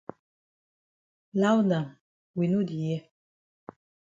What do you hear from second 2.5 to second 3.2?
no di hear.